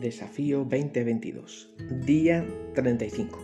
[0.00, 1.72] Desafío 2022,
[2.04, 3.38] día 35.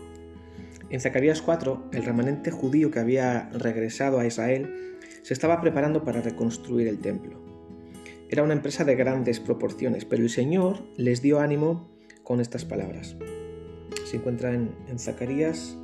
[0.90, 6.20] En Zacarías 4, el remanente judío que había regresado a Israel se estaba preparando para
[6.20, 7.40] reconstruir el templo.
[8.28, 11.88] Era una empresa de grandes proporciones, pero el Señor les dio ánimo
[12.22, 13.16] con estas palabras.
[14.04, 15.78] Se encuentra en, en Zacarías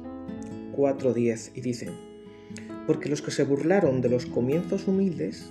[0.76, 1.88] 4.10 y dice,
[2.86, 5.50] porque los que se burlaron de los comienzos humildes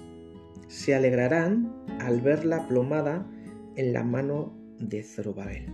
[0.67, 3.25] se alegrarán al ver la plomada
[3.75, 5.65] en la mano de Zorobabel.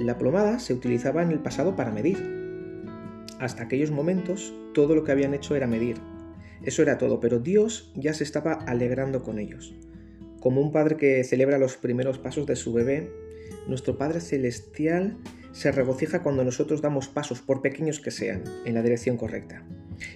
[0.00, 2.18] La plomada se utilizaba en el pasado para medir.
[3.38, 5.96] Hasta aquellos momentos todo lo que habían hecho era medir.
[6.62, 9.74] Eso era todo, pero Dios ya se estaba alegrando con ellos.
[10.40, 13.10] Como un padre que celebra los primeros pasos de su bebé,
[13.66, 15.16] nuestro Padre Celestial
[15.52, 19.64] se regocija cuando nosotros damos pasos, por pequeños que sean, en la dirección correcta.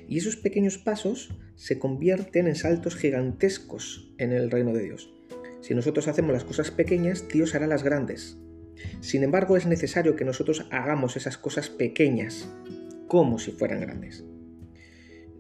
[0.06, 5.12] Y esos pequeños pasos se convierten en saltos gigantescos en el reino de Dios.
[5.60, 8.38] Si nosotros hacemos las cosas pequeñas, Dios hará las grandes.
[9.01, 12.48] Sin embargo, es necesario que nosotros hagamos esas cosas pequeñas
[13.09, 14.24] como si fueran grandes.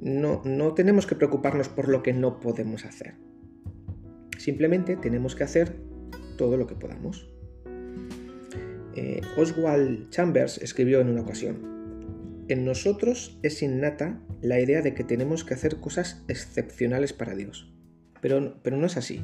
[0.00, 3.14] No, no tenemos que preocuparnos por lo que no podemos hacer.
[4.38, 5.76] Simplemente tenemos que hacer
[6.36, 7.30] todo lo que podamos.
[8.96, 11.70] Eh, Oswald Chambers escribió en una ocasión,
[12.48, 17.72] en nosotros es innata la idea de que tenemos que hacer cosas excepcionales para Dios.
[18.20, 19.22] Pero, pero no es así.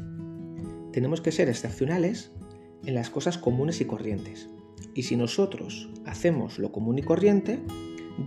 [0.97, 2.33] Tenemos que ser excepcionales
[2.87, 4.49] en las cosas comunes y corrientes.
[4.95, 7.59] Y si nosotros hacemos lo común y corriente,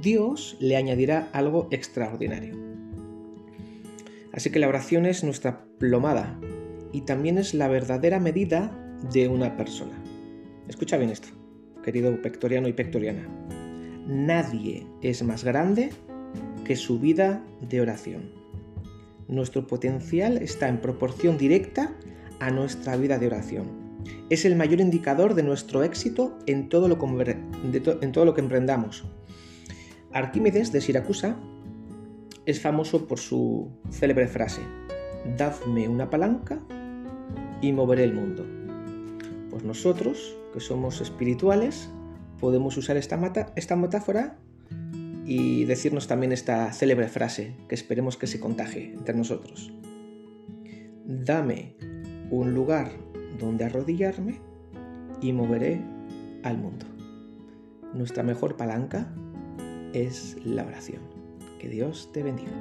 [0.03, 2.53] Dios le añadirá algo extraordinario.
[4.33, 6.39] Así que la oración es nuestra plomada
[6.93, 8.69] y también es la verdadera medida
[9.11, 9.99] de una persona.
[10.67, 11.29] Escucha bien esto,
[11.83, 13.27] querido pectoriano y pectoriana
[14.09, 15.91] nadie es más grande
[16.65, 18.31] que su vida de oración.
[19.27, 21.95] Nuestro potencial está en proporción directa
[22.39, 23.67] a nuestra vida de oración.
[24.29, 29.05] Es el mayor indicador de nuestro éxito en todo lo, en todo lo que emprendamos.
[30.11, 31.37] Arquímedes de Siracusa
[32.45, 34.61] es famoso por su célebre frase,
[35.37, 36.59] dadme una palanca
[37.61, 38.45] y moveré el mundo.
[39.49, 41.89] Pues nosotros, que somos espirituales,
[42.39, 44.37] podemos usar esta, esta metáfora
[45.25, 49.71] y decirnos también esta célebre frase que esperemos que se contagie entre nosotros.
[51.05, 51.75] Dame
[52.31, 52.91] un lugar
[53.39, 54.39] donde arrodillarme
[55.21, 55.81] y moveré
[56.43, 56.85] al mundo.
[57.93, 59.11] Nuestra mejor palanca
[59.93, 61.01] es la oración.
[61.59, 62.51] Que Dios te bendiga.